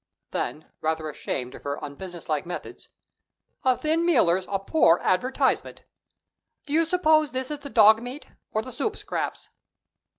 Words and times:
Then, 0.31 0.65
rather 0.81 1.07
ashamed 1.09 1.53
of 1.53 1.61
her 1.61 1.77
unbusinesslike 1.79 2.43
methods: 2.43 2.89
"A 3.63 3.77
thin 3.77 4.03
mealer's 4.03 4.47
a 4.49 4.57
poor 4.57 4.99
advertisement. 5.03 5.83
Do 6.65 6.73
you 6.73 6.85
suppose 6.85 7.33
this 7.33 7.51
is 7.51 7.59
the 7.59 7.69
dog 7.69 8.01
meat 8.01 8.25
or 8.51 8.63
the 8.63 8.71
soup 8.71 8.97
scraps?" 8.97 9.49